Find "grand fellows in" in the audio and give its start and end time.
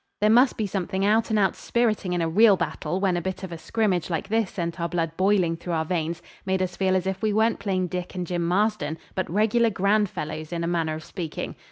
9.69-10.63